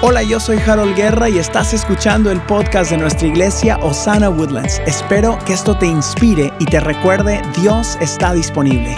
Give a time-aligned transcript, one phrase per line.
[0.00, 4.78] Hola, yo soy Harold Guerra y estás escuchando el podcast de nuestra iglesia Osana Woodlands.
[4.86, 8.96] Espero que esto te inspire y te recuerde, Dios está disponible.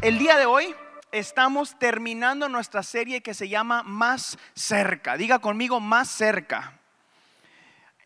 [0.00, 0.74] El día de hoy
[1.12, 5.16] estamos terminando nuestra serie que se llama Más cerca.
[5.16, 6.80] Diga conmigo, más cerca.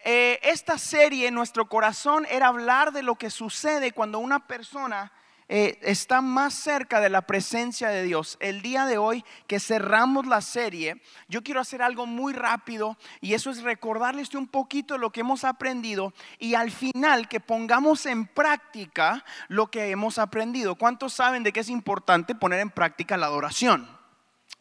[0.05, 5.11] Eh, esta serie, nuestro corazón era hablar de lo que sucede cuando una persona
[5.49, 8.37] eh, está más cerca de la presencia de Dios.
[8.41, 13.35] El día de hoy que cerramos la serie, yo quiero hacer algo muy rápido y
[13.35, 18.27] eso es recordarles un poquito lo que hemos aprendido y al final que pongamos en
[18.27, 20.75] práctica lo que hemos aprendido.
[20.75, 23.96] ¿Cuántos saben de que es importante poner en práctica la adoración?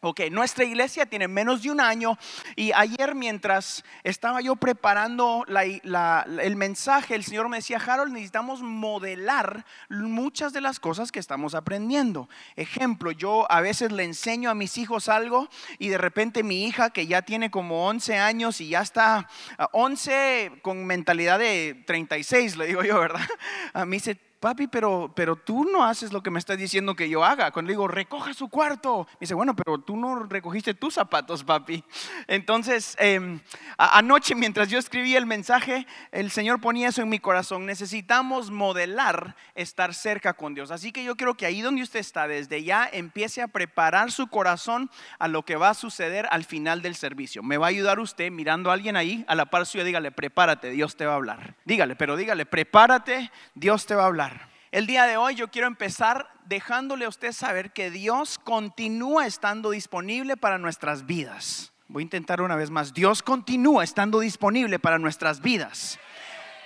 [0.08, 2.16] Ok, nuestra iglesia tiene menos de un año
[2.54, 9.66] y ayer mientras estaba yo preparando el mensaje, el Señor me decía, Harold, necesitamos modelar
[9.88, 12.28] muchas de las cosas que estamos aprendiendo.
[12.54, 15.48] Ejemplo, yo a veces le enseño a mis hijos algo
[15.80, 19.28] y de repente mi hija que ya tiene como 11 años y ya está
[19.72, 23.26] 11 con mentalidad de 36, le digo yo, ¿verdad?
[23.74, 27.08] A mí dice, papi, pero, pero tú no haces lo que me estás diciendo que
[27.08, 27.50] yo haga.
[27.50, 31.44] Cuando le digo, recoja su cuarto, me dice, bueno, pero tú no recogiste tus zapatos,
[31.44, 31.82] papi.
[32.26, 33.40] Entonces, em,
[33.78, 37.66] anoche mientras yo escribía el mensaje, el Señor ponía eso en mi corazón.
[37.66, 40.70] Necesitamos modelar estar cerca con Dios.
[40.70, 44.28] Así que yo creo que ahí donde usted está, desde ya empiece a preparar su
[44.28, 47.42] corazón a lo que va a suceder al final del servicio.
[47.42, 50.70] Me va a ayudar usted mirando a alguien ahí, a la par suya, dígale, prepárate,
[50.70, 51.54] Dios te va a hablar.
[51.64, 54.35] Dígale, pero dígale, prepárate, Dios te va a hablar.
[54.72, 59.70] El día de hoy yo quiero empezar dejándole a usted saber que Dios continúa estando
[59.70, 61.72] disponible para nuestras vidas.
[61.88, 62.92] Voy a intentar una vez más.
[62.92, 65.98] Dios continúa estando disponible para nuestras vidas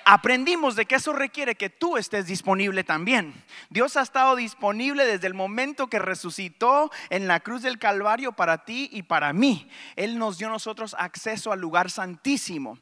[0.04, 3.34] aprendimos de que eso requiere que tú estés disponible también.
[3.68, 8.64] Dios ha estado disponible desde el momento que resucitó en la cruz del Calvario para
[8.64, 9.68] ti y para mí.
[9.96, 12.78] Él nos dio nosotros acceso al lugar santísimo.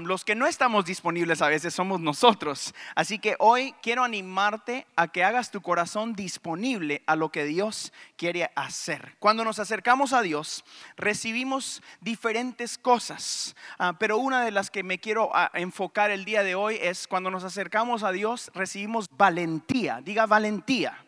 [0.00, 2.74] los que no estamos disponibles a veces somos nosotros.
[2.94, 7.92] Así que hoy quiero animarte a que hagas tu corazón disponible a lo que Dios
[8.16, 9.16] quiere hacer.
[9.18, 10.64] Cuando nos acercamos a Dios,
[10.96, 16.42] recibimos diferentes cosas, ah, pero una de las que me quiero ah, enfocar el día
[16.42, 20.98] de hoy es cuando nos acercamos a Dios, recibimos valentía, diga valentía.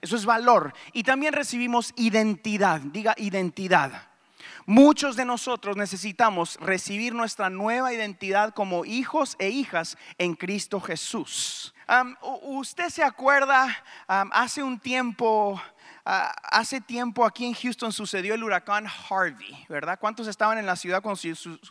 [0.00, 0.72] Eso es valor.
[0.92, 4.08] Y también recibimos identidad, diga identidad.
[4.66, 11.74] Muchos de nosotros necesitamos recibir nuestra nueva identidad como hijos e hijas en Cristo Jesús.
[12.42, 15.60] usted se acuerda, hace un tiempo
[16.10, 19.98] hace tiempo aquí en Houston sucedió el huracán Harvey, ¿verdad?
[20.00, 21.20] ¿Cuántos estaban en la ciudad cuando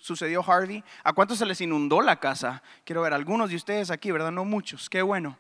[0.02, 0.84] sucedió Harvey?
[1.04, 2.64] ¿A cuántos se les inundó la casa?
[2.86, 4.32] Quiero ver algunos de ustedes aquí, ¿verdad?
[4.32, 5.38] No muchos, qué bueno.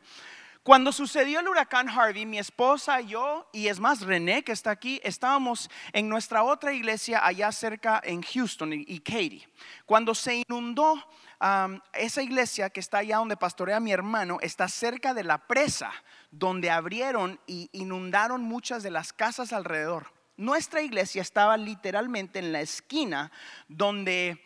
[0.64, 5.00] Cuando sucedió el huracán Harvey, mi esposa, yo, y es más, René, que está aquí,
[5.04, 9.48] estábamos en nuestra otra iglesia allá cerca en Houston y Katy.
[9.86, 11.02] Cuando se inundó
[11.94, 15.92] esa iglesia que está allá donde pastorea mi hermano, está cerca de la presa
[16.32, 20.12] donde abrieron y inundaron muchas de las casas alrededor.
[20.36, 23.32] Nuestra iglesia estaba literalmente en la esquina
[23.68, 24.44] donde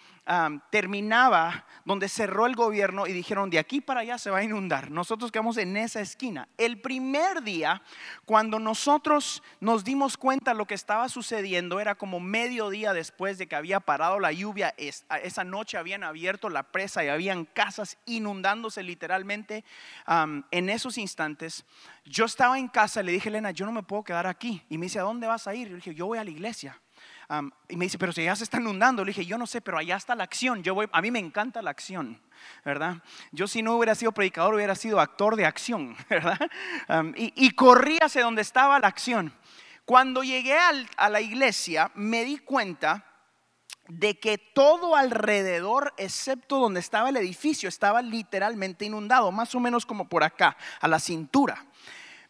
[0.70, 4.90] terminaba, donde cerró el gobierno y dijeron, de aquí para allá se va a inundar.
[4.90, 6.48] Nosotros quedamos en esa esquina.
[6.58, 7.82] El primer día,
[8.26, 13.48] cuando nosotros nos dimos cuenta lo que estaba sucediendo, era como medio día después de
[13.48, 14.74] que había parado la lluvia.
[14.78, 19.66] Esa noche habían abierto la presa y habían casas inundándose literalmente
[20.08, 21.66] en esos instantes.
[22.06, 24.64] Yo estaba en casa y le dije, Elena, yo no me puedo quedar aquí.
[24.70, 25.68] Y me dice, ¿a dónde vas a ir?
[25.68, 26.80] Yo dije, yo voy a la iglesia
[27.70, 29.78] y me dice, pero si ya se está inundando, le dije, yo no sé, pero
[29.78, 30.64] allá está la acción.
[30.64, 32.22] Yo voy, a mí me encanta la acción,
[32.66, 32.98] ¿verdad?
[33.32, 36.40] Yo si no hubiera sido predicador, hubiera sido actor de acción, ¿verdad?
[37.16, 39.34] y, y, corrí hacia donde estaba la acción.
[39.86, 40.58] Cuando llegué
[40.98, 43.06] a la iglesia, me di cuenta
[43.90, 49.86] de que todo alrededor, excepto donde estaba el edificio, estaba literalmente inundado, más o menos
[49.86, 51.66] como por acá, a la cintura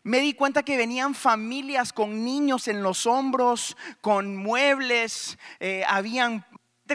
[0.04, 6.46] me di cuenta que venían familias con niños en los hombros, con muebles, eh, habían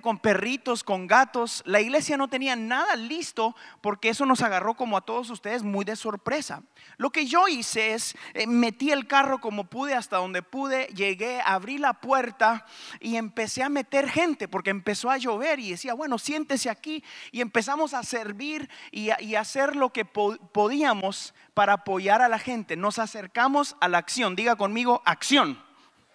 [0.02, 1.62] con perritos, con gatos.
[1.67, 5.85] La iglesia no tenía nada listo porque eso nos agarró como a todos ustedes muy
[5.85, 6.62] de sorpresa.
[6.99, 11.40] Lo que yo hice es eh, metí el carro como pude hasta donde pude, llegué,
[11.44, 12.67] abrí la puerta
[13.00, 17.02] y empecé a meter gente porque empezó a llover y decía, bueno, siéntese aquí
[17.32, 22.76] y empezamos a servir y, a, hacer lo que podíamos para apoyar a la gente.
[22.76, 25.61] Nos acercamos a la acción, diga conmigo, acción.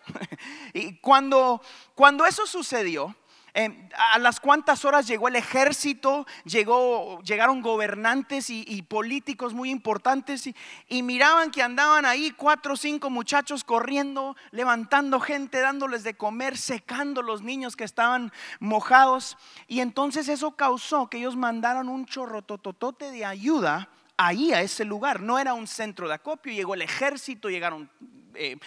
[0.74, 1.62] y cuando,
[1.96, 3.16] cuando eso sucedió,
[3.56, 10.50] Eh, a las cuantas horas llegó el ejército, llegaron gobernantes y, políticos muy importantes
[10.88, 16.58] y, miraban que andaban ahí cuatro o cinco muchachos corriendo, levantando gente, dándoles de comer,
[16.58, 19.38] secando los niños que estaban mojados.
[19.68, 24.84] Y entonces eso causó que ellos mandaron un chorro tototote de ayuda ahí a ese
[24.84, 25.22] lugar.
[25.22, 27.88] No era un centro de acopio, llegó el ejército, llegaron
[28.36, 28.58] eh,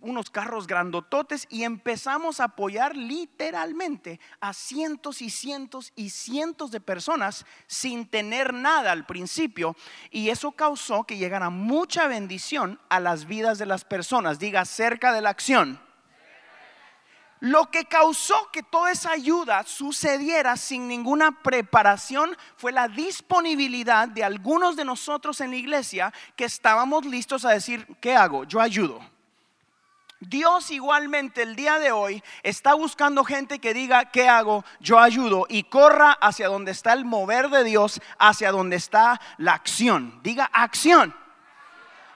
[0.00, 6.80] unos carros grandototes y empezamos a apoyar literalmente a cientos y cientos y cientos de
[6.80, 9.76] personas sin tener nada al principio.
[10.10, 14.38] Y eso causó que llegara mucha bendición a las vidas de las personas.
[14.38, 15.80] Diga cerca de la acción.
[17.40, 24.24] Lo que causó que toda esa ayuda sucediera sin ninguna preparación fue la disponibilidad de
[24.24, 28.44] algunos de nosotros en la iglesia que estábamos listos a decir, ¿qué hago?
[28.44, 29.00] Yo ayudo.
[30.20, 34.64] Dios igualmente el día de hoy está buscando gente que diga, ¿qué hago?
[34.80, 39.52] Yo ayudo y corra hacia donde está el mover de Dios, hacia donde está la
[39.52, 40.18] acción.
[40.22, 41.14] Diga acción.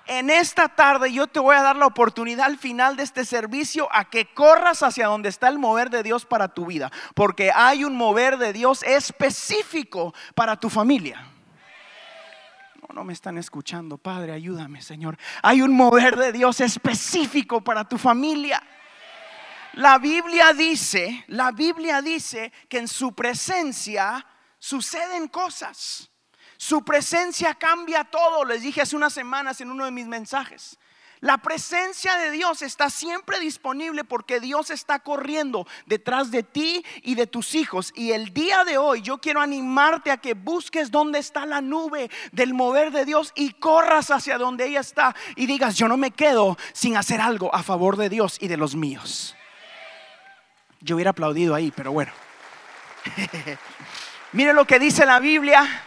[0.06, 3.86] En esta tarde yo te voy a dar la oportunidad al final de este servicio
[3.92, 7.84] a que corras hacia donde está el mover de Dios para tu vida, porque hay
[7.84, 11.29] un mover de Dios específico para tu familia
[12.92, 13.98] no me están escuchando.
[13.98, 15.18] Padre, ayúdame, Señor.
[15.42, 18.62] Hay un mover de Dios específico para tu familia.
[19.74, 24.26] La Biblia dice, la Biblia dice que en su presencia
[24.58, 26.10] suceden cosas.
[26.56, 28.44] Su presencia cambia todo.
[28.44, 30.78] Les dije hace unas semanas en uno de mis mensajes.
[31.20, 37.14] La presencia de Dios está siempre disponible porque Dios está corriendo detrás de ti y
[37.14, 37.92] de tus hijos.
[37.94, 42.10] Y el día de hoy yo quiero animarte a que busques dónde está la nube
[42.32, 46.10] del mover de Dios y corras hacia donde ella está y digas, yo no me
[46.10, 49.36] quedo sin hacer algo a favor de Dios y de los míos.
[50.80, 52.12] Yo hubiera aplaudido ahí, pero bueno.
[54.32, 55.84] Mire lo que dice la Biblia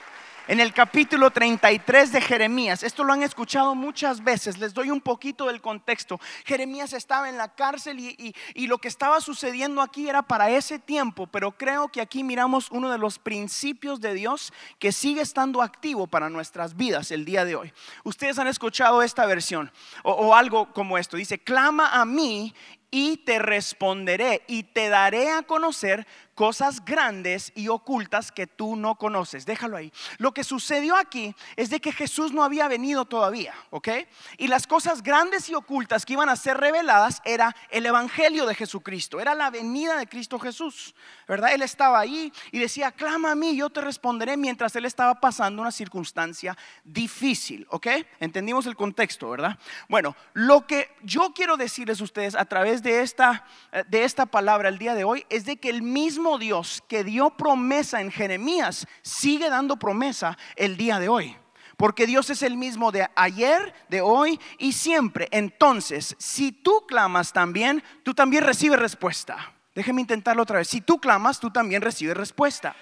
[0.47, 2.83] en el capítulo 33 de Jeremías.
[2.83, 6.19] Esto lo han escuchado muchas veces, les doy un poquito del contexto.
[6.45, 10.79] Jeremías estaba en la cárcel y, y, lo que estaba sucediendo aquí era para ese
[10.79, 15.61] tiempo, pero creo que aquí miramos uno de los principios de Dios que sigue estando
[15.61, 17.73] activo para nuestras vidas el día de hoy.
[18.03, 19.71] Ustedes han escuchado esta versión
[20.03, 21.17] o, o algo como esto.
[21.17, 22.53] Dice, clama a mí
[22.95, 26.05] y te responderé y te daré a conocer
[26.35, 29.45] cosas grandes y ocultas que tú no conoces.
[29.45, 29.91] Déjalo ahí.
[30.17, 33.89] Lo que sucedió aquí es de que Jesús no había venido todavía, ¿ok?
[34.37, 38.55] Y las cosas grandes y ocultas que iban a ser reveladas era el Evangelio de
[38.55, 40.95] Jesucristo, era la venida de Cristo Jesús,
[41.27, 41.53] ¿verdad?
[41.53, 45.61] Él estaba ahí y decía, clama a mí, yo te responderé mientras él estaba pasando
[45.61, 47.87] una circunstancia difícil, ¿ok?
[48.19, 49.57] Entendimos el contexto, ¿verdad?
[49.87, 53.45] Bueno, lo que yo quiero decirles a ustedes a través de esta,
[53.87, 57.31] de esta palabra el día de hoy es de que el mismo Dios que dio
[57.31, 61.37] promesa en Jeremías sigue dando promesa el día de hoy.
[61.77, 65.27] Porque Dios es el mismo de ayer, de hoy y siempre.
[65.31, 69.53] Entonces, si tú clamas también, tú también recibes respuesta.
[69.75, 70.67] Déjeme intentarlo otra vez.
[70.69, 72.75] Si tú clamas, tú también recibes respuesta.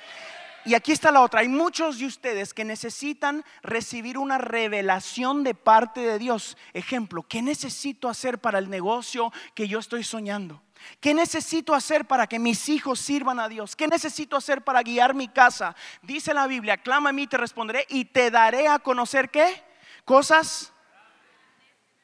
[0.66, 1.40] Y aquí está la otra.
[1.40, 6.56] Hay muchos de ustedes que necesitan recibir una revelación de parte de Dios.
[6.74, 10.62] Ejemplo, ¿qué necesito hacer para el negocio que yo estoy soñando?
[11.00, 13.76] ¿Qué necesito hacer para que mis hijos sirvan a Dios?
[13.76, 15.76] ¿Qué necesito hacer para guiar mi casa?
[16.02, 19.64] Dice la Biblia, clama a mí, te responderé y te daré a conocer qué?
[20.06, 20.74] Cosas.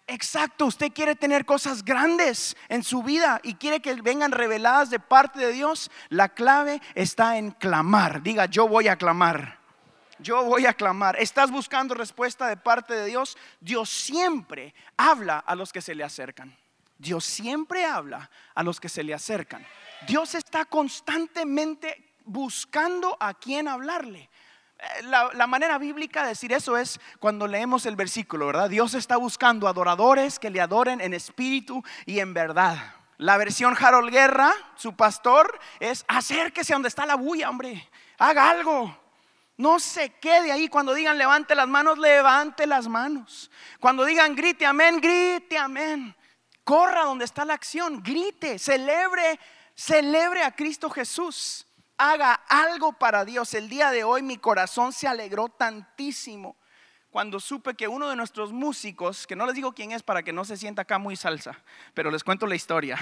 [0.10, 5.00] Exacto, usted quiere tener cosas grandes en su vida y quiere que vengan reveladas de
[5.00, 5.92] parte de Dios.
[6.10, 8.24] La clave está en clamar.
[8.24, 9.60] Diga, yo voy a clamar.
[10.20, 11.18] Yo voy a clamar.
[11.20, 13.38] ¿Estás buscando respuesta de parte de Dios?
[13.60, 16.58] Dios siempre habla a los que se le acercan.
[16.98, 19.66] Dios siempre habla a los que se le acercan.
[20.08, 24.30] Dios está constantemente buscando a quien hablarle.
[24.80, 28.70] Eh, la, manera bíblica de decir eso es cuando leemos el versículo, ¿verdad?
[28.70, 32.96] Dios está buscando adoradores que le adoren en espíritu y en verdad.
[33.18, 37.90] La versión Harold Guerra, su pastor, es acérquese donde está la bulla, hombre.
[38.20, 38.96] Haga algo.
[39.56, 40.68] No se quede ahí.
[40.68, 43.50] Cuando digan levante las manos, levante las manos.
[43.80, 46.16] Cuando digan grite amén, grite amén
[46.68, 49.40] corra donde está la acción, grite, celebre,
[49.74, 51.66] celebre a Cristo Jesús.
[51.98, 53.54] Haga algo para Dios.
[53.54, 56.58] El día de hoy mi corazón se alegró tantísimo
[57.10, 60.34] cuando supe que uno de nuestros músicos, que no les digo quién es para que
[60.34, 61.58] no se sienta acá muy salsa,
[61.94, 62.98] pero les cuento la historia.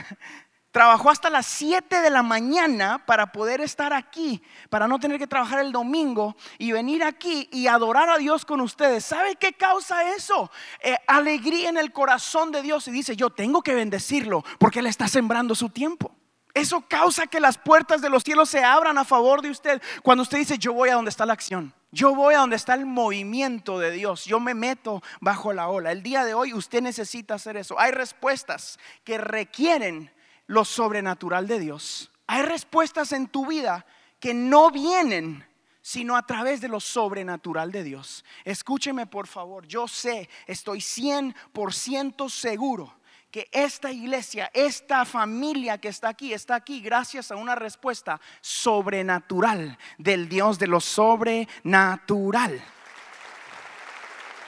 [0.76, 5.26] Trabajó hasta las 7 de la mañana para poder estar aquí, para no tener que
[5.26, 9.06] trabajar el domingo y venir aquí y adorar a Dios con ustedes.
[9.06, 10.52] ¿Sabe qué causa eso?
[10.82, 14.88] Eh, alegría en el corazón de Dios y dice, yo tengo que bendecirlo porque Él
[14.88, 16.14] está sembrando su tiempo.
[16.54, 19.82] Eso causa que las puertas de los cielos se abran a favor de usted.
[20.04, 21.74] Cuando usted dice, yo voy a donde está la acción.
[21.94, 24.26] Yo voy a donde está el movimiento de Dios.
[24.26, 25.94] Yo me meto bajo la ola.
[25.94, 27.80] El día de hoy usted necesita hacer eso.
[27.80, 30.12] Hay respuestas que requieren
[30.48, 32.12] lo sobrenatural de Dios.
[32.28, 33.86] Hay respuestas en tu vida
[34.20, 35.46] que no vienen
[35.82, 38.26] sino a través de lo sobrenatural de Dios.
[38.44, 42.92] Escúcheme por favor, yo sé, estoy 100% seguro
[43.30, 49.78] que esta iglesia, esta familia que está aquí, está aquí gracias a una respuesta sobrenatural
[50.00, 52.64] del Dios de lo sobrenatural.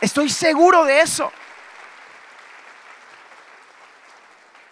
[0.01, 1.31] Estoy seguro de eso.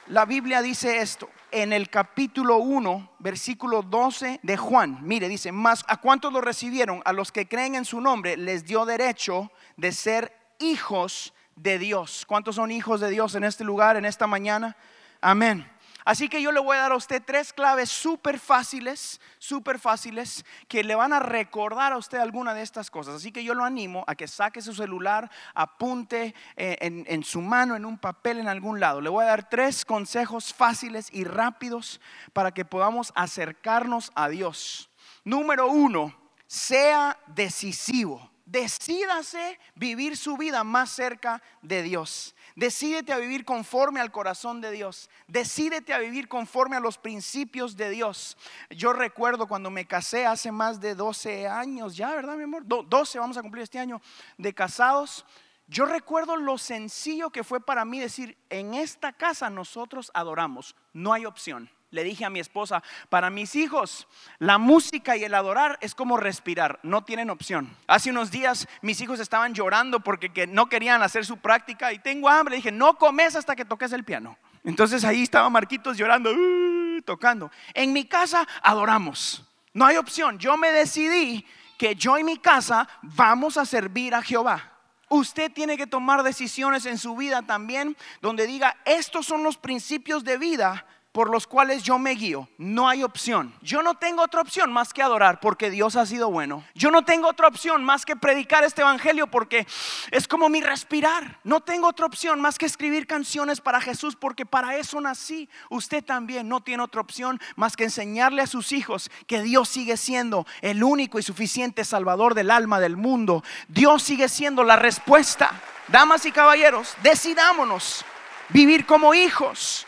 [0.07, 4.99] La Biblia dice esto en el capítulo 1, versículo 12 de Juan.
[5.01, 8.65] Mire, dice, más a cuántos lo recibieron, a los que creen en su nombre, les
[8.65, 12.23] dio derecho de ser hijos de Dios.
[12.27, 14.77] ¿Cuántos son hijos de Dios en este lugar, en esta mañana?
[15.21, 15.67] Amén.
[16.05, 20.45] Así que yo le voy a dar a usted tres claves súper fáciles, súper fáciles,
[20.67, 23.15] que le van a recordar a usted alguna de estas cosas.
[23.15, 27.41] Así que yo lo animo a que saque su celular, apunte eh, en, en su
[27.41, 29.01] mano, en un papel, en algún lado.
[29.01, 31.99] Le voy a dar tres consejos fáciles y rápidos
[32.33, 34.91] para que podamos acercarnos a Dios.
[35.23, 38.29] Número uno, sea decisivo.
[38.45, 42.35] Decídase vivir su vida más cerca de Dios.
[42.55, 45.09] Decídete a vivir conforme al corazón de Dios.
[45.27, 48.37] Decídete a vivir conforme a los principios de Dios.
[48.69, 52.63] Yo recuerdo cuando me casé hace más de 12 años, ya, ¿verdad, mi amor?
[52.65, 53.99] 12 vamos a cumplir este año
[54.37, 55.25] de casados.
[55.67, 61.11] Yo recuerdo lo sencillo que fue para mí decir, en esta casa nosotros adoramos, no
[61.13, 65.79] hay opción le dije a mi esposa, para mis hijos, la música y el adorar
[65.81, 67.75] es como respirar, no tienen opción.
[67.87, 72.29] Hace unos días mis hijos estaban llorando porque no querían hacer su práctica y tengo
[72.29, 72.57] hambre.
[72.57, 74.37] dije, no comes hasta que toques el piano.
[74.63, 77.49] Entonces ahí estaba Marquitos llorando, uh, tocando.
[77.73, 80.37] En mi casa adoramos, no hay opción.
[80.37, 81.45] Yo me decidí
[81.77, 84.73] que yo y mi casa vamos a servir a Jehová.
[85.07, 90.23] Usted tiene que tomar decisiones en su vida también donde diga, estos son los principios
[90.23, 90.85] de vida
[91.15, 92.49] por los cuales yo me guío.
[92.57, 93.53] No hay opción.
[93.61, 96.65] Yo no tengo otra opción más que adorar porque Dios ha sido bueno.
[96.73, 99.65] Yo no tengo otra opción más que predicar este evangelio porque
[100.11, 101.39] es como mi respirar.
[101.45, 105.47] No tengo otra opción más que escribir canciones para Jesús porque para eso nací.
[105.69, 109.95] Usted también no tiene otra opción más que enseñarle a sus hijos que Dios sigue
[109.95, 113.41] siendo el único y suficiente salvador del alma del mundo.
[113.69, 115.61] Dios sigue siendo la respuesta.
[115.87, 118.03] Damas y caballeros, decidámonos
[118.49, 119.87] vivir como hijos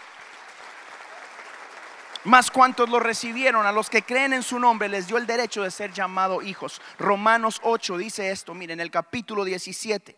[2.28, 5.64] más cuantos lo recibieron, a los que creen en su nombre, les dio el derecho
[5.64, 6.82] de ser llamados hijos.
[7.00, 10.16] Romanos 8 dice esto, miren, el capítulo 17.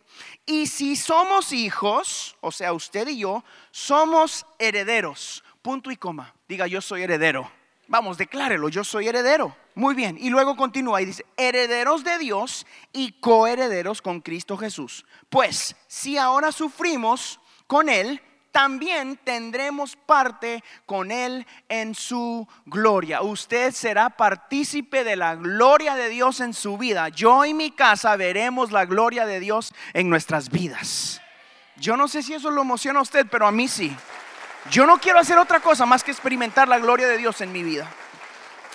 [0.48, 5.44] Y si somos hijos, o sea, usted y yo, somos herederos.
[5.62, 6.34] Punto y coma.
[6.48, 7.50] Diga, yo soy heredero.
[7.88, 9.56] Vamos, declárelo, yo soy heredero.
[9.76, 10.18] Muy bien.
[10.20, 15.06] Y luego continúa y dice, herederos de Dios y coherederos con Cristo Jesús.
[15.30, 18.20] Pues, si ahora sufrimos con Él,
[18.60, 23.22] también tendremos parte con Él en su gloria.
[23.22, 27.08] Usted será partícipe de la gloria de Dios en su vida.
[27.08, 31.22] Yo y mi casa veremos la gloria de Dios en nuestras vidas.
[31.78, 33.96] Yo no sé si eso lo emociona a usted, pero a mí sí.
[34.70, 37.64] Yo no quiero hacer otra cosa más que experimentar la gloria de Dios en mi
[37.64, 37.90] vida.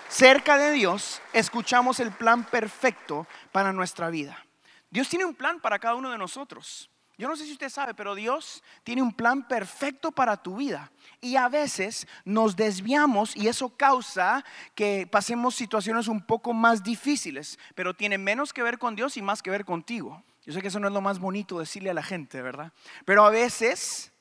[0.09, 4.47] Cerca de Dios escuchamos el plan perfecto para nuestra vida.
[4.89, 6.89] Dios tiene un plan para cada uno de nosotros.
[7.17, 10.91] Yo no sé si usted sabe, pero Dios tiene un plan perfecto para tu vida.
[11.21, 14.45] Y a veces nos desviamos y eso causa
[14.75, 19.23] que pasemos situaciones un poco más difíciles, pero tiene menos que ver con Dios y
[19.23, 20.25] más que ver contigo.
[20.45, 22.73] Yo sé que eso no es lo más bonito decirle a la gente, ¿verdad?
[23.05, 24.13] Pero a veces,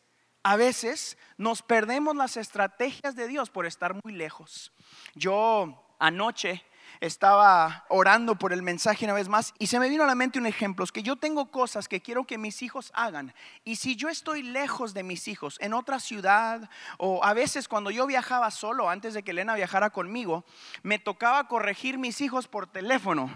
[0.44, 4.72] a veces nos perdemos las estrategias de Dios por estar muy lejos.
[5.16, 6.64] Yo anoche
[7.00, 10.40] estaba orando por el mensaje una vez más y se me vino a la mente
[10.40, 13.34] un ejemplo, es que yo tengo cosas que quiero que mis hijos hagan
[13.64, 17.92] y si yo estoy lejos de mis hijos, en otra ciudad o a veces cuando
[17.92, 20.46] yo viajaba solo, antes de que Elena viajara conmigo,
[20.82, 23.30] me tocaba corregir mis hijos por teléfono.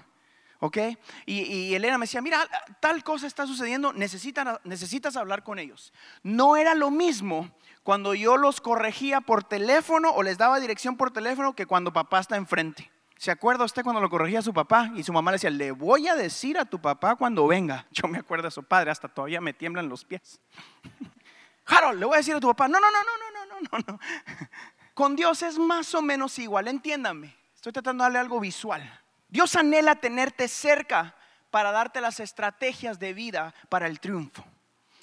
[0.60, 0.78] ¿ok?
[1.26, 2.48] Y, Elena me decía, mira,
[2.80, 5.94] tal cosa está sucediendo, necesitas, necesitas hablar con ellos.
[6.24, 7.52] No era lo mismo
[7.84, 12.20] cuando yo los corregía por teléfono o les daba dirección por teléfono que cuando papá
[12.20, 12.92] está enfrente.
[13.18, 14.92] ¿Se acuerda usted cuando lo corregía a su papá?
[14.96, 17.86] Y su mamá le decía, le voy a decir a tu papá cuando venga.
[17.92, 20.40] Yo me acuerdo a su padre, hasta todavía me tiemblan los pies.
[21.66, 23.94] Harold, le voy a decir a tu papá, no, no, no, no, no, no, no,
[23.94, 24.00] no.
[24.94, 27.36] Con Dios es más o menos igual, entiéndame.
[27.54, 28.82] Estoy tratando de darle algo visual.
[29.28, 31.16] Dios anhela tenerte cerca
[31.52, 34.46] para darte las estrategias de vida para el triunfo.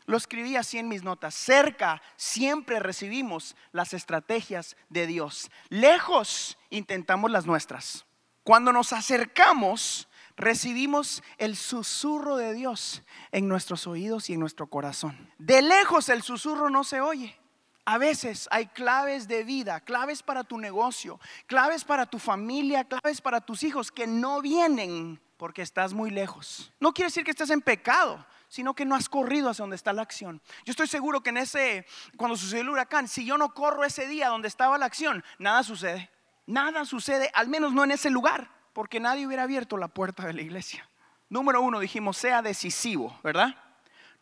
[0.07, 1.35] Lo escribí así en mis notas.
[1.35, 5.51] Cerca siempre recibimos las estrategias de Dios.
[5.69, 8.05] Lejos intentamos las nuestras.
[8.43, 15.31] Cuando nos acercamos, recibimos el susurro de Dios en nuestros oídos y en nuestro corazón.
[15.39, 17.39] De lejos el susurro no se oye.
[17.87, 23.21] A veces hay claves de vida, claves para tu negocio, claves para tu familia, claves
[23.21, 26.73] para tus hijos que no vienen porque estás muy lejos.
[26.81, 29.93] No quiere decir que estés en pecado, sino que no has corrido hacia donde está
[29.93, 30.41] la acción.
[30.65, 34.07] Yo estoy seguro que en ese, cuando sucedió el huracán, si yo no corro ese
[34.07, 36.09] día donde estaba la acción, nada sucede.
[36.47, 40.35] Nada sucede, al menos no en ese lugar, porque nadie hubiera abierto la puerta de
[40.35, 40.89] la iglesia.
[41.29, 43.57] Número uno, dijimos, sea decisivo, ¿verdad?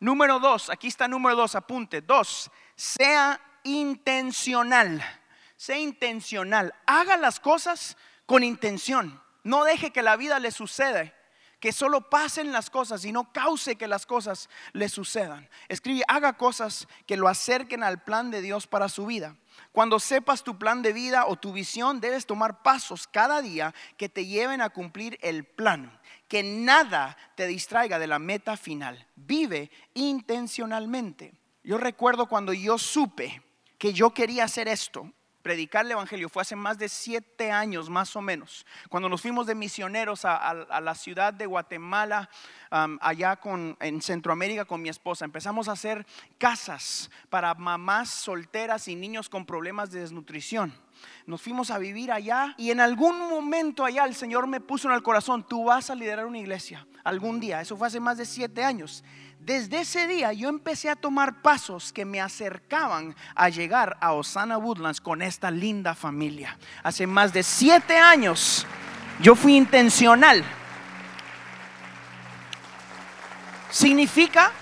[0.01, 2.01] Número dos, aquí está número dos, apunte.
[2.01, 5.05] Dos, sea intencional.
[5.57, 6.73] Sea intencional.
[6.87, 9.21] Haga las cosas con intención.
[9.45, 11.13] No deje que la vida le suceda.
[11.63, 15.49] Que solo pasen las cosas y no cause que las cosas le sucedan.
[15.69, 19.37] Escribe, haga cosas que lo acerquen al plan de Dios para su vida.
[19.71, 24.09] Cuando sepas tu plan de vida o tu visión, debes tomar pasos cada día que
[24.09, 26.01] te lleven a cumplir el plan.
[26.27, 29.07] Que nada te distraiga de la meta final.
[29.15, 31.33] Vive intencionalmente.
[31.63, 33.41] Yo recuerdo cuando yo supe
[33.79, 35.13] que yo quería hacer esto,
[35.43, 39.47] predicar el Evangelio, fue hace más de siete años más o menos, cuando nos fuimos
[39.47, 42.31] de misioneros a, la ciudad de Guatemala,
[42.71, 45.25] allá con, en Centroamérica con mi esposa.
[45.25, 46.07] Empezamos a hacer
[46.39, 50.73] casas para mamás solteras y niños con problemas de desnutrición.
[51.27, 54.95] Nos fuimos a vivir allá y en algún momento allá el Señor me puso en
[54.95, 57.61] el corazón, tú vas a liderar una iglesia algún día.
[57.61, 59.05] Eso fue hace más de siete años.
[59.45, 64.57] Desde ese día yo empecé a tomar pasos que me acercaban a llegar a Osana
[64.57, 66.57] Woodlands con esta linda familia.
[66.85, 68.65] Hace más de siete años
[69.21, 70.45] yo fui intencional.
[73.69, 74.53] Significa,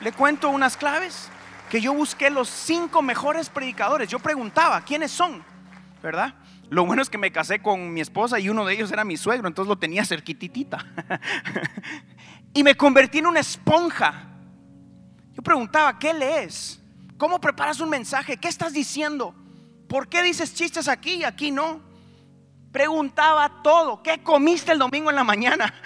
[0.00, 1.30] le cuento unas claves,
[1.70, 4.10] que yo busqué los cinco mejores predicadores.
[4.10, 5.42] Yo preguntaba, ¿quiénes son?
[6.02, 6.34] ¿Verdad?
[6.68, 9.16] Lo bueno es que me casé con mi esposa y uno de ellos era mi
[9.16, 10.84] suegro, entonces lo tenía cerquititita.
[12.52, 14.28] y me convertí en una esponja.
[15.32, 16.80] Yo preguntaba, ¿qué lees?
[17.16, 18.36] ¿Cómo preparas un mensaje?
[18.36, 19.34] ¿Qué estás diciendo?
[19.88, 21.80] ¿Por qué dices chistes aquí y aquí no?
[22.72, 24.02] Preguntaba todo.
[24.02, 25.72] ¿Qué comiste el domingo en la mañana?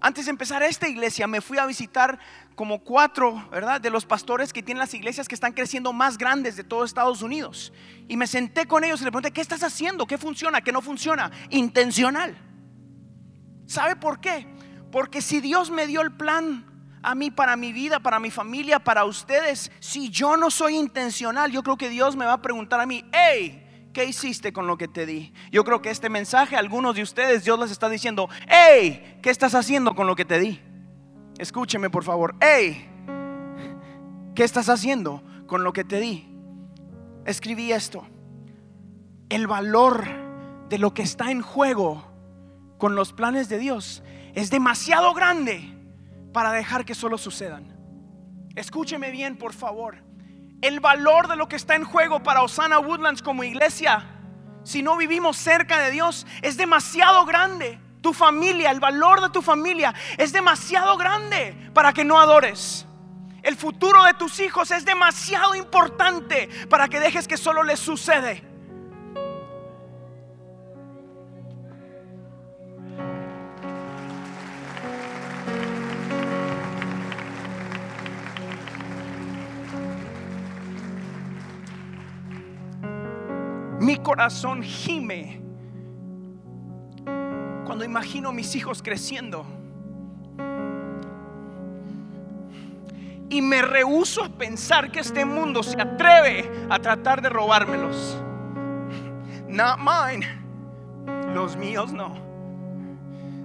[0.00, 2.18] Antes de empezar esta iglesia me fui a visitar
[2.54, 3.80] como cuatro, ¿verdad?
[3.80, 7.22] De los pastores que tienen las iglesias que están creciendo más grandes de todo Estados
[7.22, 7.72] Unidos.
[8.08, 10.06] Y me senté con ellos y le pregunté, ¿qué estás haciendo?
[10.06, 10.60] ¿Qué funciona?
[10.60, 11.30] ¿Qué no funciona?
[11.50, 12.36] Intencional.
[13.66, 14.46] ¿Sabe por qué?
[14.90, 16.64] Porque si Dios me dio el plan
[17.02, 21.50] a mí para mi vida, para mi familia, para ustedes, si yo no soy intencional,
[21.50, 24.76] yo creo que Dios me va a preguntar a mí, hey, ¿qué hiciste con lo
[24.76, 25.32] que te di?
[25.50, 29.30] Yo creo que este mensaje, a algunos de ustedes, Dios les está diciendo, hey, ¿qué
[29.30, 30.60] estás haciendo con lo que te di?
[31.38, 32.34] Escúcheme por favor.
[32.40, 32.88] Hey,
[34.34, 36.28] ¿qué estás haciendo con lo que te di?
[37.24, 38.06] Escribí esto.
[39.28, 40.04] El valor
[40.68, 42.04] de lo que está en juego
[42.78, 44.02] con los planes de Dios
[44.38, 45.74] es demasiado grande
[46.32, 47.76] para dejar que solo sucedan.
[48.54, 50.04] Escúcheme bien, por favor.
[50.62, 54.06] El valor de lo que está en juego para Osana Woodlands como iglesia,
[54.62, 59.42] si no vivimos cerca de Dios, es demasiado grande tu familia, el valor de tu
[59.42, 62.86] familia es demasiado grande para que no adores.
[63.42, 68.47] El futuro de tus hijos es demasiado importante para que dejes que solo les sucede.
[84.18, 85.40] Corazón gime
[87.64, 89.46] cuando imagino mis hijos creciendo
[93.28, 98.20] y me rehuso a pensar que este mundo se atreve a tratar de robármelos.
[99.46, 100.26] Not mine.
[101.32, 102.16] Los míos no.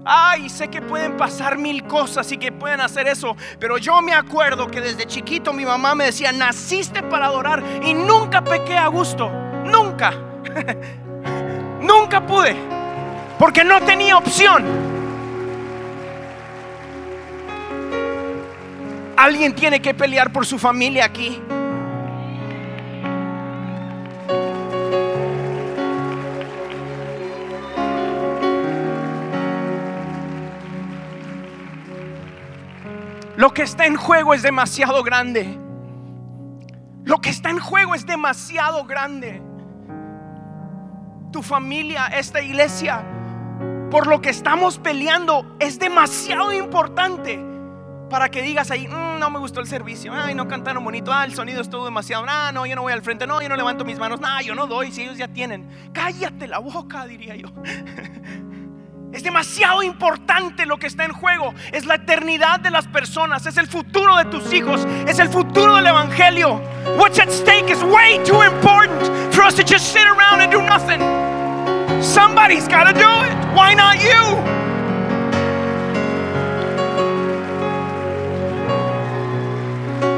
[0.03, 4.13] Ay, sé que pueden pasar mil cosas y que pueden hacer eso, pero yo me
[4.13, 8.87] acuerdo que desde chiquito mi mamá me decía, naciste para adorar y nunca pequé a
[8.87, 9.29] gusto,
[9.65, 10.32] nunca,
[11.81, 12.55] nunca pude
[13.37, 14.63] porque no tenía opción.
[19.17, 21.41] Alguien tiene que pelear por su familia aquí.
[33.35, 35.59] Lo que está en juego es demasiado grande.
[37.03, 39.41] Lo que está en juego es demasiado grande.
[41.33, 43.03] Tu familia, esta iglesia,
[43.89, 47.43] por lo que estamos peleando es demasiado importante
[48.07, 51.25] para que digas ahí, "Mm, no me gustó el servicio, ay, no cantaron bonito, ah,
[51.25, 53.83] el sonido estuvo demasiado, ah, no, yo no voy al frente, no, yo no levanto
[53.83, 55.67] mis manos, no, yo no doy, si ellos ya tienen.
[55.91, 57.47] Cállate la boca, diría yo.
[59.13, 61.53] Es demasiado importante lo que está en juego.
[61.71, 63.45] Es la eternidad de las personas.
[63.45, 64.87] Es el futuro de tus hijos.
[65.07, 66.59] Es el futuro del evangelio.
[66.97, 70.63] What's at stake is way too important for us to just sit around and do
[70.63, 71.22] nothing.
[72.03, 73.33] Somebody's got to do it.
[73.55, 74.43] Why not you?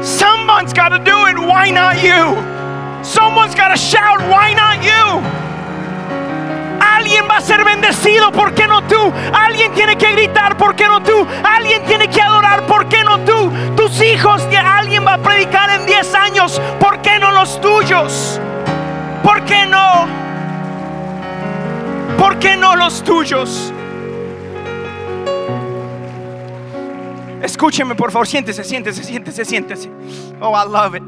[0.02, 1.38] Someone's got to do it.
[1.38, 2.34] Why not you?
[3.04, 4.20] Someone's got to shout.
[4.28, 5.22] Why not you?
[6.80, 9.12] Alguien va a ser bendecido, ¿por qué no tú?
[9.32, 11.26] Alguien tiene que gritar, ¿por qué no tú?
[11.44, 13.52] Alguien tiene que adorar, ¿por qué no tú?
[13.76, 18.40] Tus hijos, que alguien va a predicar en 10 años, ¿por qué no los tuyos?
[19.22, 20.25] ¿Por qué no?
[22.26, 23.72] ¿Por qué no los tuyos?
[27.40, 29.88] Escúcheme, por favor, siéntese, siéntese, siéntese, siéntese.
[30.40, 31.04] Oh, I love it.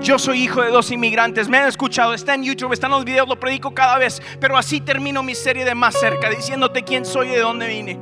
[0.00, 3.26] Yo soy hijo de dos inmigrantes, me han escuchado, está en YouTube, están los videos,
[3.26, 7.30] lo predico cada vez, pero así termino mi serie de más cerca, diciéndote quién soy
[7.30, 7.98] y de dónde vine.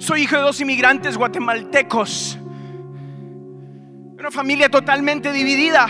[0.00, 2.36] Soy hijo de dos inmigrantes guatemaltecos,
[4.18, 5.86] una familia totalmente dividida.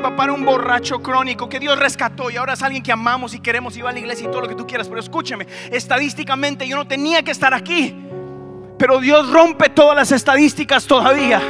[0.00, 3.40] Papá era un borracho crónico que Dios rescató y ahora es alguien que amamos y
[3.40, 6.66] queremos y va a la iglesia y todo lo que tú quieras, pero escúcheme, estadísticamente
[6.66, 7.94] yo no tenía que estar aquí,
[8.78, 11.42] pero Dios rompe todas las estadísticas todavía.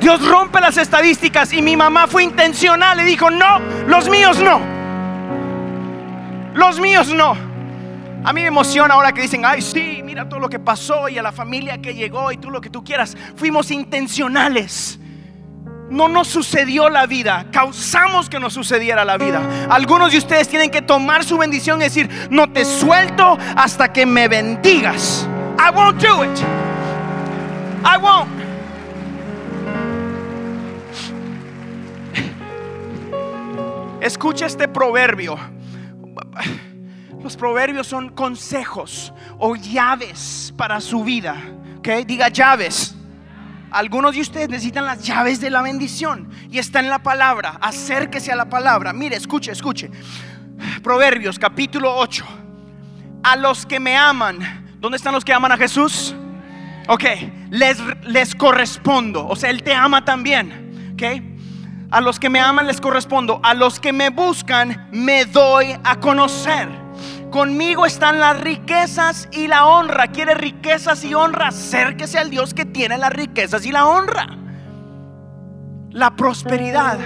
[0.00, 4.60] Dios rompe las estadísticas y mi mamá fue intencional y dijo, no, los míos no.
[6.54, 7.36] Los míos no.
[8.24, 11.18] A mí me emociona ahora que dicen, ay, sí, mira todo lo que pasó y
[11.18, 13.16] a la familia que llegó y tú lo que tú quieras.
[13.36, 14.98] Fuimos intencionales.
[15.90, 19.40] No nos sucedió la vida, causamos que nos sucediera la vida.
[19.70, 24.04] Algunos de ustedes tienen que tomar su bendición y decir, no te suelto hasta que
[24.04, 25.26] me bendigas.
[25.58, 26.38] I won't do it.
[27.84, 28.28] I won't.
[34.00, 35.36] Escucha este proverbio.
[37.22, 41.36] Los proverbios son consejos o llaves para su vida.
[41.78, 41.88] ¿Ok?
[42.06, 42.94] Diga llaves.
[43.70, 47.58] Algunos de ustedes necesitan las llaves de la bendición y está en la palabra.
[47.60, 48.92] Acérquese a la palabra.
[48.92, 49.90] Mire, escuche, escuche.
[50.82, 52.24] Proverbios capítulo 8.
[53.22, 54.76] A los que me aman.
[54.80, 56.14] ¿Dónde están los que aman a Jesús?
[56.88, 57.04] Ok,
[57.50, 59.26] les, les correspondo.
[59.26, 60.92] O sea, Él te ama también.
[60.94, 61.02] Ok.
[61.90, 63.40] A los que me aman les correspondo.
[63.42, 66.87] A los que me buscan me doy a conocer.
[67.30, 70.08] Conmigo están las riquezas y la honra.
[70.08, 71.48] ¿Quiere riquezas y honra?
[71.48, 74.38] Acérquese al Dios que tiene las riquezas y la honra.
[75.90, 76.98] La prosperidad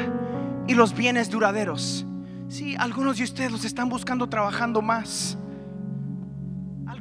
[0.69, 2.07] y los bienes duraderos.
[2.49, 5.39] Sí, algunos de ustedes los están buscando trabajando más.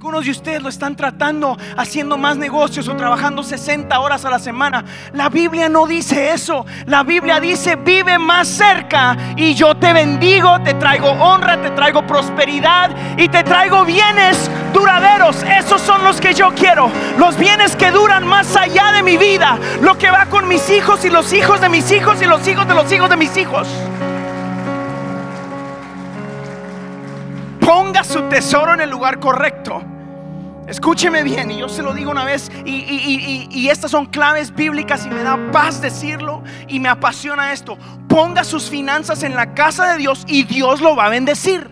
[0.01, 4.39] Algunos de ustedes lo están tratando haciendo más negocios o trabajando 60 horas a la
[4.39, 4.83] semana.
[5.13, 6.65] La Biblia no dice eso.
[6.87, 12.07] La Biblia dice, vive más cerca y yo te bendigo, te traigo honra, te traigo
[12.07, 15.43] prosperidad y te traigo bienes duraderos.
[15.43, 16.89] Esos son los que yo quiero.
[17.19, 19.59] Los bienes que duran más allá de mi vida.
[19.83, 22.67] Lo que va con mis hijos y los hijos de mis hijos y los hijos
[22.67, 23.67] de los hijos de mis hijos.
[27.71, 29.81] Ponga su tesoro en el lugar correcto.
[30.67, 35.09] Escúcheme bien, y yo se lo digo una vez, y, estas son claves bíblicas y
[35.09, 37.77] me da paz decirlo y me apasiona esto.
[38.09, 41.71] Ponga sus finanzas en la casa de Dios y Dios lo va a bendecir.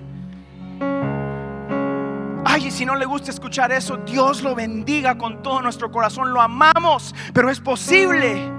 [2.46, 6.34] Ay, y si no le gusta escuchar eso, Dios lo bendiga con todo nuestro corazón,
[6.34, 8.50] lo amamos, pero es posible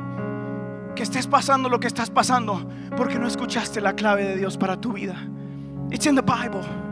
[0.95, 4.79] que estés pasando lo que estás pasando porque no escuchaste la clave de Dios para
[4.79, 5.17] tu vida.
[5.91, 6.90] It's in the Bible.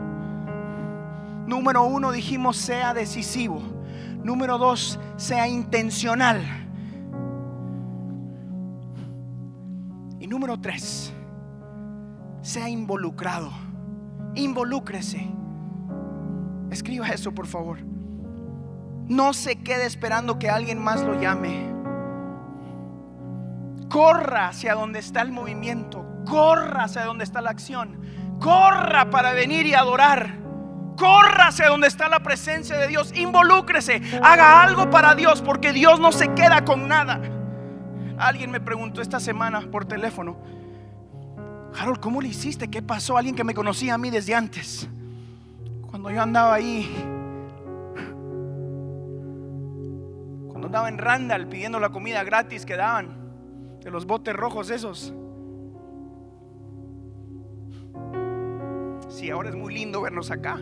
[1.49, 3.59] Número uno dijimos sea decisivo.
[4.23, 6.43] Número dos, sea intencional.
[10.19, 11.11] Y número tres,
[12.43, 13.49] sea involucrado.
[14.35, 15.27] Involúcrese.
[16.69, 17.79] Escriba eso, por favor.
[19.07, 21.73] No se quede esperando que alguien más lo llame.
[23.89, 26.05] Corra hacia donde está el movimiento.
[26.29, 27.99] Corra hacia donde está la acción.
[28.39, 30.47] Corra para venir y adorar.
[31.49, 33.11] Hacia donde está la presencia de Dios.
[33.15, 34.01] Involúcrese.
[34.21, 37.19] Haga algo para Dios porque Dios no se queda con nada.
[38.19, 40.37] Alguien me preguntó esta semana por teléfono.
[41.75, 42.69] Harold, ¿cómo le hiciste?
[42.69, 43.17] ¿Qué pasó?
[43.17, 44.87] Alguien que me conocía a mí desde antes.
[45.89, 46.87] Cuando yo andaba ahí.
[50.49, 53.17] Cuando andaba en Randall pidiendo la comida gratis que daban.
[53.81, 55.15] De los botes rojos esos.
[59.07, 60.59] Sí, ahora es muy lindo vernos acá.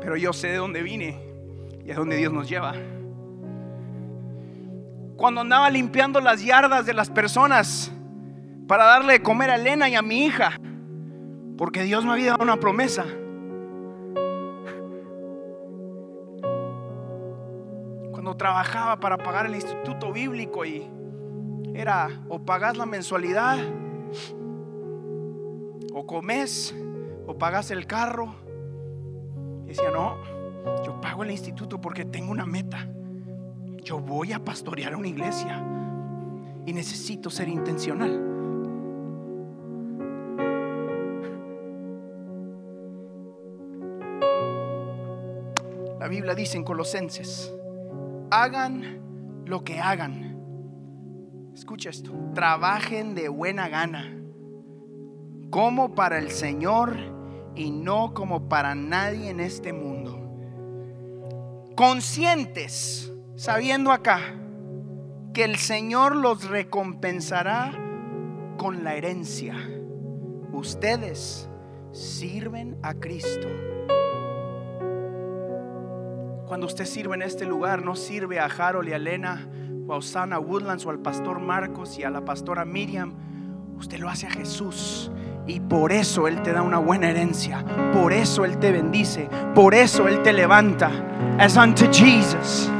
[0.00, 1.20] Pero yo sé de dónde vine
[1.84, 2.74] y a dónde Dios nos lleva.
[5.16, 7.90] Cuando andaba limpiando las yardas de las personas
[8.66, 10.60] para darle de comer a Elena y a mi hija,
[11.56, 13.04] porque Dios me había dado una promesa.
[18.10, 20.86] Cuando trabajaba para pagar el instituto bíblico y
[21.74, 23.58] era o pagas la mensualidad,
[25.92, 26.74] o comes,
[27.26, 28.45] o pagas el carro.
[29.66, 30.16] Y decía, no,
[30.82, 32.88] yo pago el instituto porque tengo una meta.
[33.82, 35.62] Yo voy a pastorear una iglesia
[36.64, 38.32] y necesito ser intencional.
[46.00, 47.52] La Biblia dice en Colosenses,
[48.30, 50.26] hagan lo que hagan
[51.56, 52.12] Escucha esto.
[52.34, 54.14] Trabajen de buena gana,
[55.48, 56.94] como para el Señor
[57.56, 60.22] y no como para nadie en este mundo.
[61.74, 64.20] Conscientes, sabiendo acá
[65.32, 67.72] que el Señor los recompensará
[68.56, 69.54] con la herencia.
[70.52, 71.48] Ustedes
[71.92, 73.48] sirven a Cristo.
[76.46, 79.48] Cuando usted sirve en este lugar, no sirve a Harold y a Elena
[79.86, 83.14] o a Osana Woodlands o al pastor Marcos y a la pastora Miriam,
[83.76, 85.10] usted lo hace a Jesús.
[85.46, 87.64] Y por eso Él te da una buena herencia.
[87.92, 89.28] Por eso Él te bendice.
[89.54, 90.90] Por eso Él te levanta.
[91.38, 92.70] As unto Jesus.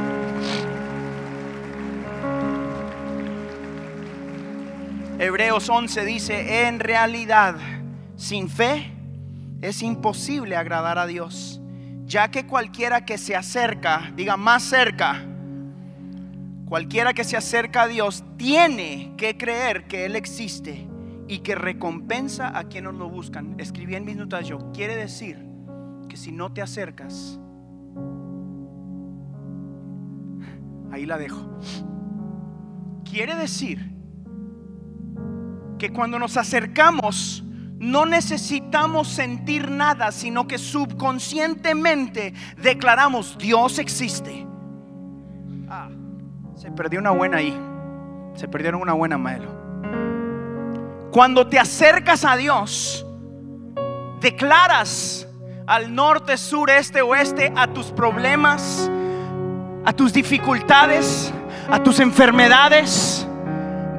[5.19, 7.55] Hebreos 11 dice, en realidad,
[8.15, 8.91] sin fe
[9.61, 11.59] es imposible agradar a Dios,
[12.05, 15.23] ya que cualquiera que se acerca, diga más cerca,
[16.67, 20.85] Cualquiera que se acerca a Dios tiene que creer que Él existe
[21.27, 23.55] y que recompensa a quienes lo buscan.
[23.59, 25.45] Escribí en mis notas yo, quiere decir
[26.07, 27.39] que si no te acercas,
[30.91, 31.59] ahí la dejo.
[33.09, 33.95] Quiere decir
[35.77, 37.43] que cuando nos acercamos,
[37.79, 44.47] no necesitamos sentir nada, sino que subconscientemente declaramos, Dios existe.
[45.69, 45.89] Ah.
[46.55, 47.55] Se perdió una buena ahí.
[48.33, 49.66] Se perdieron una buena Maelo.
[51.11, 53.05] Cuando te acercas a Dios,
[54.19, 55.27] declaras
[55.65, 58.89] al norte, sur, este, oeste, a tus problemas,
[59.85, 61.33] a tus dificultades,
[61.69, 63.27] a tus enfermedades.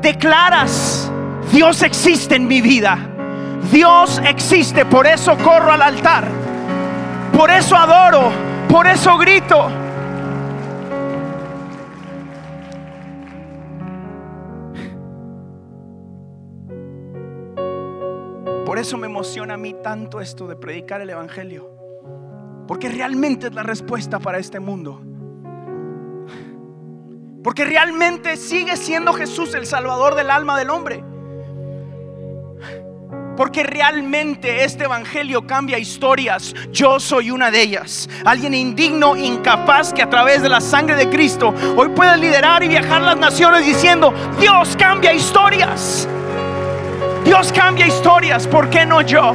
[0.01, 1.11] Declaras,
[1.53, 2.99] Dios existe en mi vida.
[3.71, 6.27] Dios existe, por eso corro al altar.
[7.37, 8.31] Por eso adoro,
[8.69, 9.71] por eso grito.
[18.79, 21.69] Por eso me emociona a mí tanto esto de predicar el Evangelio.
[22.69, 25.03] Porque realmente es la respuesta para este mundo.
[27.43, 31.03] Porque realmente sigue siendo Jesús el Salvador del alma del hombre.
[33.37, 36.55] Porque realmente este Evangelio cambia historias.
[36.71, 38.09] Yo soy una de ellas.
[38.25, 42.69] Alguien indigno, incapaz que a través de la sangre de Cristo hoy puede liderar y
[42.69, 46.09] viajar las naciones diciendo, Dios cambia historias.
[47.29, 49.35] Dios cambia historias, ¿por qué no yo?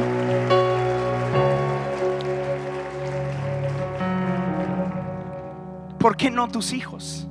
[6.00, 7.28] ¿Por qué no tus hijos?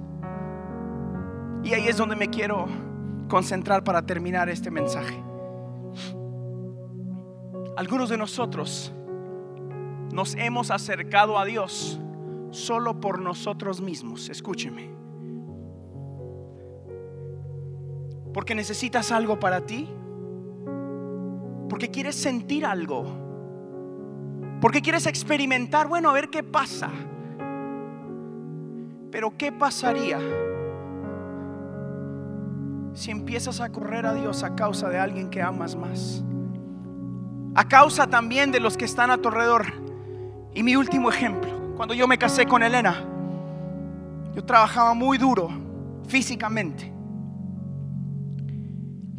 [1.66, 2.68] Y ahí es donde me quiero
[3.28, 5.22] concentrar para terminar este mensaje.
[7.76, 8.94] Algunos de nosotros
[10.14, 12.00] nos hemos acercado a Dios
[12.52, 14.30] solo por nosotros mismos.
[14.30, 14.90] Escúcheme.
[18.34, 19.90] Porque necesitas algo para ti
[21.74, 23.04] porque quieres sentir algo,
[24.62, 26.92] porque quieres experimentar, bueno, a ver qué pasa.
[29.10, 30.20] Pero ¿qué pasaría
[32.94, 36.24] si empiezas a correr a Dios a causa de alguien que amas más?
[37.56, 39.66] A causa también de los que están a tu alrededor.
[40.54, 43.04] Y mi último ejemplo, cuando yo me casé con Elena,
[44.36, 45.50] yo trabajaba muy duro
[46.08, 46.94] físicamente.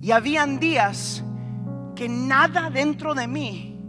[0.00, 1.24] Y habían días
[1.94, 3.80] que nada dentro de mí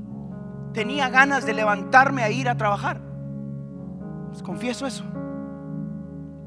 [0.73, 3.01] tenía ganas de levantarme a ir a trabajar.
[4.31, 5.03] Les confieso eso.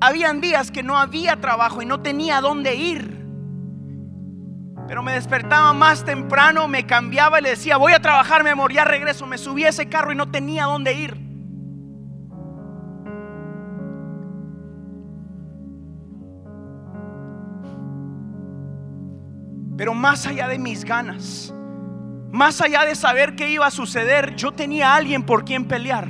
[0.01, 3.19] Habían días que no había trabajo y no tenía dónde ir.
[4.87, 8.73] Pero me despertaba más temprano, me cambiaba y le decía, voy a trabajar, mi amor,
[8.73, 9.27] ya regreso.
[9.27, 11.28] Me subí a ese carro y no tenía dónde ir.
[19.79, 21.55] Pero más allá de mis ganas,
[22.33, 26.09] más allá de saber qué iba a suceder, yo tenía a alguien por quien pelear.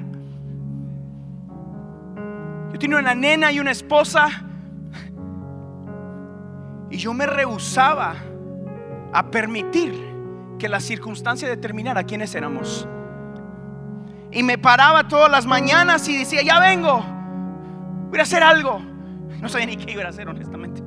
[2.72, 4.30] Yo tenía una nena y una esposa.
[6.90, 8.14] Y yo me rehusaba
[9.12, 9.92] a permitir
[10.58, 12.88] que la circunstancia determinara quiénes éramos.
[14.32, 17.04] Y me paraba todas las mañanas y decía, ya vengo,
[18.08, 18.80] voy a hacer algo.
[19.42, 20.82] No sabía ni qué iba a hacer, honestamente.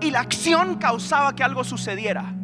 [0.00, 2.36] Y la acción causaba que algo sucediera.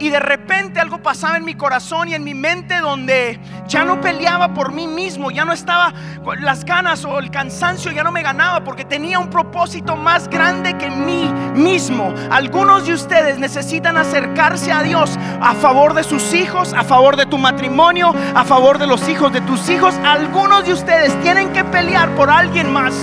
[0.00, 4.00] Y de repente algo pasaba en mi corazón y en mi mente donde ya no
[4.00, 5.92] peleaba por mí mismo, ya no estaba
[6.40, 10.78] las ganas o el cansancio ya no me ganaba porque tenía un propósito más grande
[10.78, 12.14] que mí mismo.
[12.30, 17.26] Algunos de ustedes necesitan acercarse a Dios a favor de sus hijos, a favor de
[17.26, 19.94] tu matrimonio, a favor de los hijos de tus hijos.
[20.02, 22.94] Algunos de ustedes tienen que pelear por alguien más.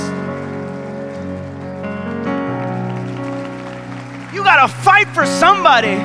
[4.48, 5.98] You gotta fight for somebody.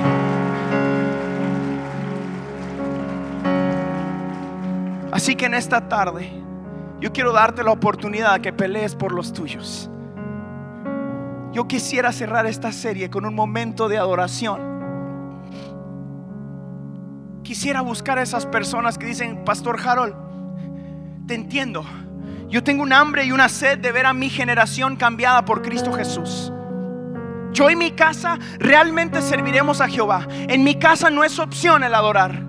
[5.13, 6.29] Así que en esta tarde
[6.99, 9.89] yo quiero darte la oportunidad que pelees por los tuyos.
[11.53, 14.61] Yo quisiera cerrar esta serie con un momento de adoración.
[17.45, 20.17] Quisiera buscar a esas personas que dicen, Pastor Harold,
[21.29, 21.85] te entiendo.
[22.49, 25.93] Yo tengo un hambre y una sed de ver a mi generación cambiada por Cristo
[25.93, 26.52] Jesús.
[27.53, 30.27] Yo y mi casa realmente serviremos a Jehová.
[30.31, 32.43] En mi casa no es opción el adorar.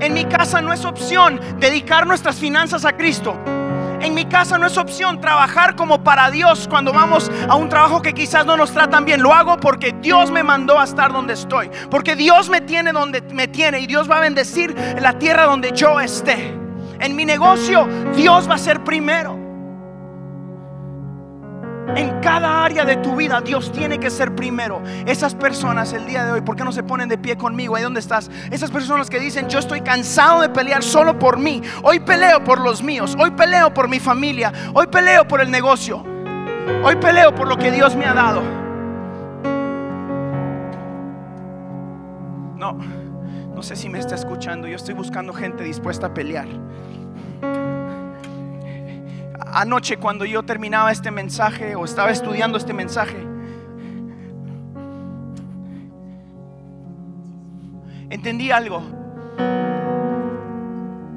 [0.00, 3.36] En mi casa no es opción dedicar nuestras finanzas a Cristo.
[4.00, 8.00] En mi casa no es opción trabajar como para Dios cuando vamos a un trabajo
[8.00, 9.22] que quizás no nos tratan bien.
[9.22, 11.70] Lo hago porque Dios me mandó a estar donde estoy.
[11.90, 13.80] Porque Dios me tiene donde me tiene.
[13.80, 16.54] Y Dios va a bendecir la tierra donde yo esté.
[17.00, 19.47] En mi negocio Dios va a ser primero.
[21.96, 24.82] En cada área de tu vida Dios tiene que ser primero.
[25.06, 27.76] Esas personas el día de hoy, ¿por qué no se ponen de pie conmigo?
[27.76, 28.30] Ahí donde estás.
[28.50, 31.62] Esas personas que dicen, yo estoy cansado de pelear solo por mí.
[31.82, 33.16] Hoy peleo por los míos.
[33.18, 34.52] Hoy peleo por mi familia.
[34.74, 36.04] Hoy peleo por el negocio.
[36.82, 38.42] Hoy peleo por lo que Dios me ha dado.
[42.56, 42.72] No,
[43.54, 44.68] no sé si me está escuchando.
[44.68, 46.48] Yo estoy buscando gente dispuesta a pelear
[49.52, 53.16] anoche cuando yo terminaba este mensaje o estaba estudiando este mensaje,
[58.10, 58.82] entendí algo.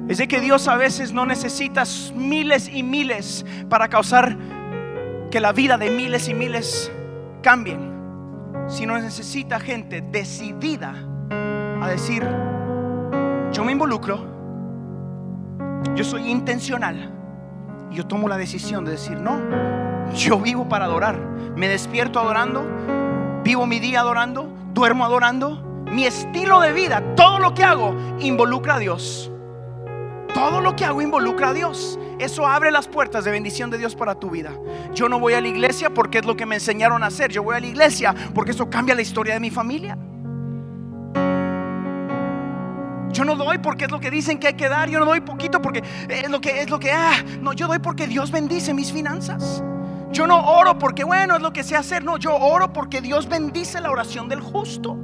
[0.08, 4.36] Es de que Dios a veces no necesita miles y miles para causar
[5.30, 6.92] que la vida de miles y miles
[7.42, 7.92] cambien,
[8.68, 10.94] sino necesita gente decidida
[11.80, 12.22] a decir,
[13.52, 14.26] yo me involucro,
[15.94, 17.21] yo soy intencional
[17.92, 19.40] yo tomo la decisión de decir, no,
[20.14, 21.18] yo vivo para adorar.
[21.56, 22.64] Me despierto adorando,
[23.44, 25.68] vivo mi día adorando, duermo adorando.
[25.90, 29.30] Mi estilo de vida, todo lo que hago, involucra a Dios.
[30.32, 31.98] Todo lo que hago involucra a Dios.
[32.18, 34.52] Eso abre las puertas de bendición de Dios para tu vida.
[34.94, 37.30] Yo no voy a la iglesia porque es lo que me enseñaron a hacer.
[37.30, 39.98] Yo voy a la iglesia porque eso cambia la historia de mi familia.
[43.12, 44.88] Yo no doy porque es lo que dicen que hay que dar.
[44.88, 47.78] Yo no doy poquito porque es lo que es lo que ah, no, yo doy
[47.78, 49.62] porque Dios bendice mis finanzas.
[50.10, 52.04] Yo no oro porque bueno, es lo que sé hacer.
[52.04, 54.98] No, yo oro porque Dios bendice la oración del justo.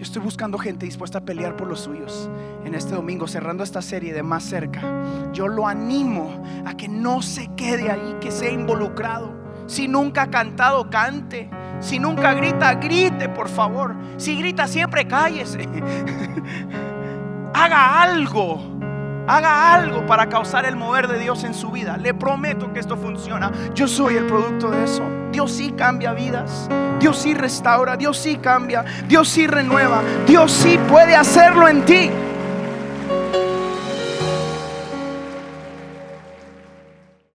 [0.00, 2.30] Yo estoy buscando gente dispuesta a pelear por los suyos
[2.64, 4.80] en este domingo, cerrando esta serie de más cerca.
[5.34, 9.30] Yo lo animo a que no se quede ahí, que sea involucrado.
[9.66, 11.50] Si nunca ha cantado, cante.
[11.80, 13.94] Si nunca grita, grite, por favor.
[14.16, 15.68] Si grita siempre, cállese.
[17.54, 18.60] Haga algo.
[19.26, 21.96] Haga algo para causar el mover de Dios en su vida.
[21.96, 23.50] Le prometo que esto funciona.
[23.74, 25.02] Yo soy el producto de eso.
[25.30, 26.68] Dios sí cambia vidas.
[26.98, 27.96] Dios sí restaura.
[27.96, 28.84] Dios sí cambia.
[29.06, 30.02] Dios sí renueva.
[30.26, 32.10] Dios sí puede hacerlo en ti.